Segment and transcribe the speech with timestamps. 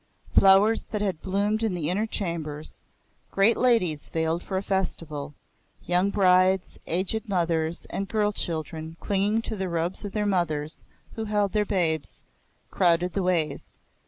[0.33, 2.81] Flowers that had bloomed in the inner chambers,
[3.29, 5.35] great ladies jewelled for a festival,
[5.85, 10.81] young brides, aged mothers, and girl children clinging to the robes of their mothers
[11.13, 12.23] who held their babes,
[12.71, 13.75] crowded the ways.